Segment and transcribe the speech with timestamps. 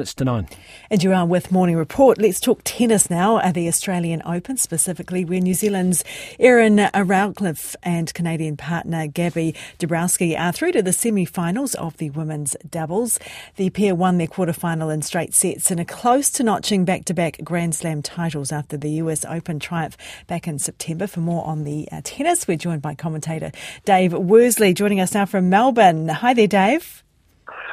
[0.00, 0.48] It's to nine.
[0.90, 2.16] And you are with Morning Report.
[2.16, 6.02] Let's talk tennis now at the Australian Open, specifically where New Zealand's
[6.38, 12.56] Erin Routliffe and Canadian partner Gaby Dabrowski are through to the semi-finals of the women's
[12.68, 13.18] doubles.
[13.56, 17.74] The pair won their quarterfinal in straight sets and are close to notching back-to-back Grand
[17.74, 21.06] Slam titles after the US Open triumph back in September.
[21.06, 23.52] For more on the uh, tennis, we're joined by commentator
[23.84, 26.08] Dave Worsley, joining us now from Melbourne.
[26.08, 27.04] Hi there, Dave.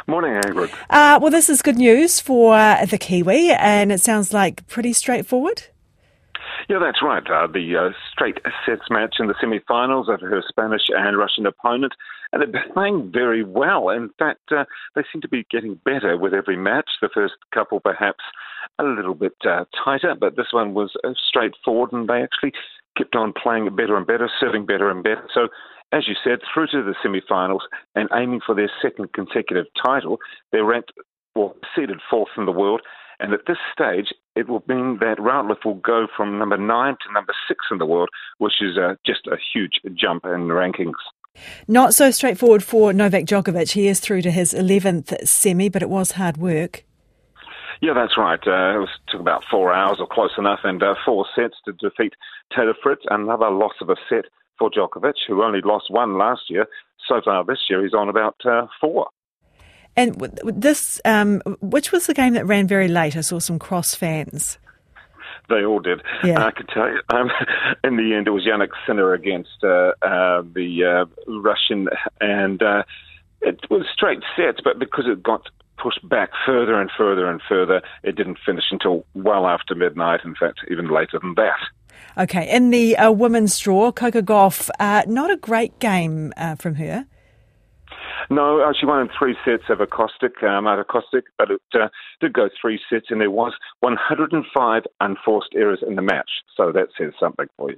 [0.10, 0.74] Morning, Ingrid.
[0.90, 4.94] Uh, well, this is good news for uh, the Kiwi, and it sounds like pretty
[4.94, 5.64] straightforward.
[6.70, 7.24] Yeah, that's right.
[7.30, 11.92] Uh, the uh, straight sets match in the semi-finals of her Spanish and Russian opponent,
[12.32, 13.90] and they're playing very well.
[13.90, 14.64] In fact, uh,
[14.96, 16.90] they seem to be getting better with every match.
[17.02, 18.24] The first couple, perhaps,
[18.80, 22.54] a little bit uh, tighter, but this one was uh, straightforward, and they actually
[22.98, 25.28] kept on playing better and better, serving better and better.
[25.34, 25.50] So
[25.92, 27.64] as you said, through to the semi-finals
[27.96, 30.18] and aiming for their second consecutive title.
[30.52, 30.92] They're ranked,
[31.36, 32.82] well, seeded fourth in the world.
[33.20, 37.14] And at this stage, it will mean that Routliffe will go from number nine to
[37.14, 40.94] number six in the world, which is uh, just a huge jump in rankings.
[41.68, 43.72] Not so straightforward for Novak Djokovic.
[43.72, 46.84] He is through to his 11th semi, but it was hard work.
[47.82, 48.40] Yeah, that's right.
[48.46, 51.74] Uh, it was, took about four hours or close enough and uh, four sets to
[51.74, 52.14] defeat
[52.56, 53.04] Taylor Fritz.
[53.10, 54.26] Another loss of a set
[54.58, 56.66] for Djokovic, who only lost one last year.
[57.08, 59.08] So far this year, he's on about uh, four.
[59.96, 63.16] And this, um, which was the game that ran very late?
[63.16, 64.60] I saw some cross fans.
[65.50, 66.02] They all did.
[66.24, 66.46] Yeah.
[66.46, 67.00] I could tell you.
[67.10, 67.32] Um,
[67.84, 71.88] in the end, it was Jannik Sinner against uh, uh, the uh, Russian,
[72.20, 72.84] and uh,
[73.42, 75.50] it was straight sets, but because it got
[75.88, 80.20] pushed back further and further and further, it didn't finish until well after midnight.
[80.26, 81.60] In fact, even later than that.
[82.18, 86.76] Okay, in the uh, women's draw, Coco Gauff, uh, not a great game uh, from
[86.76, 87.06] her.
[88.30, 91.62] No, uh, she won in three sets over Kostyuk, um, out of Kostyuk, but it
[91.74, 91.88] uh,
[92.20, 96.30] did go three sets, and there was 105 unforced errors in the match.
[96.58, 97.78] So that says something for you.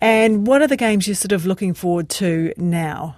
[0.00, 3.16] And what are the games you're sort of looking forward to now?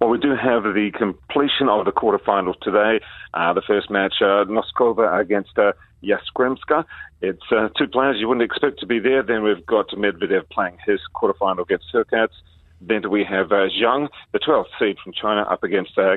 [0.00, 3.04] Well, we do have the completion of the quarterfinals today.
[3.32, 5.72] Uh, the first match, uh, Noskova against uh,
[6.02, 6.84] Yastremska.
[7.20, 9.22] It's uh, two players you wouldn't expect to be there.
[9.22, 12.32] Then we've got Medvedev playing his quarterfinal against Hurkacz.
[12.80, 16.16] Then we have uh, Zheng, the 12th seed from China, up against uh.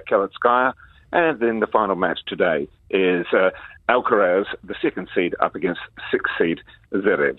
[1.13, 3.51] And then the final match today is uh,
[3.87, 5.79] Alcaraz, the second seed, up against
[6.11, 6.59] sixth seed
[6.91, 7.37] Zverev.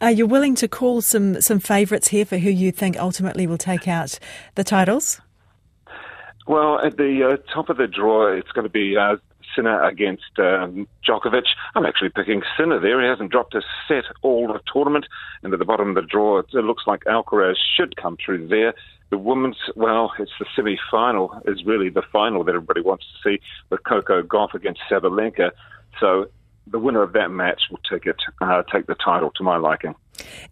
[0.00, 3.58] Are you willing to call some, some favourites here for who you think ultimately will
[3.58, 4.18] take out
[4.54, 5.20] the titles?
[6.50, 9.18] Well, at the uh, top of the draw, it's going to be uh,
[9.54, 11.44] Sinner against um, Djokovic.
[11.76, 13.00] I'm actually picking Sinner there.
[13.00, 15.06] He hasn't dropped a set all the tournament.
[15.44, 18.74] And at the bottom of the draw, it looks like Alcaraz should come through there.
[19.10, 23.40] The women's, well, it's the semi-final is really the final that everybody wants to see
[23.70, 25.52] with Coco Gauff against Sabalenka.
[26.00, 26.30] So
[26.66, 29.94] the winner of that match will take it, uh, take the title to my liking.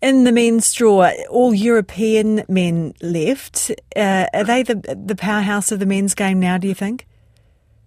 [0.00, 3.70] In the men's draw, all European men left.
[3.96, 6.58] Uh, are they the the powerhouse of the men's game now?
[6.58, 7.06] Do you think?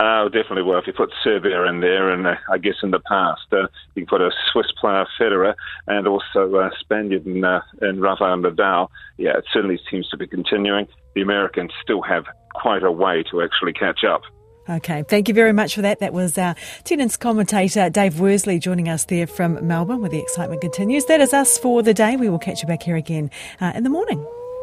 [0.01, 0.79] Uh, definitely well.
[0.79, 4.07] If you put Serbia in there, and uh, I guess in the past, uh, you
[4.07, 5.53] put a Swiss player, Federer,
[5.85, 8.87] and also a Spaniard in, uh, in Rafael Nadal.
[9.17, 10.87] Yeah, it certainly seems to be continuing.
[11.13, 12.25] The Americans still have
[12.55, 14.23] quite a way to actually catch up.
[14.71, 15.99] Okay, thank you very much for that.
[15.99, 16.55] That was our
[16.85, 21.05] tennis commentator Dave Worsley joining us there from Melbourne where the excitement continues.
[21.05, 22.15] That is us for the day.
[22.15, 24.25] We will catch you back here again uh, in the morning.